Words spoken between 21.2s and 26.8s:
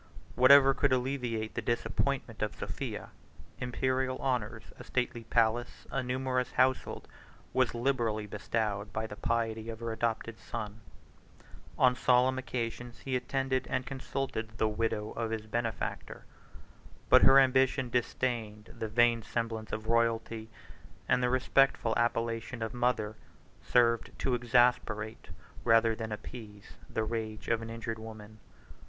the respectful appellation of mother served to exasperate, rather than appease,